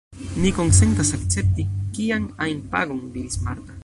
Mi 0.43 0.51
konsentas 0.59 1.11
akcepti 1.17 1.67
kian 1.97 2.25
ajn 2.47 2.65
pagon, 2.73 3.05
diris 3.19 3.39
Marta. 3.49 3.79